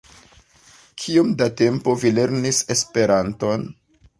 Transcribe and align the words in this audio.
Kiom 1.03 1.29
de 1.41 1.49
tempo 1.61 1.95
vi 2.05 2.13
lernis 2.21 2.63
Esperanton? 2.77 3.71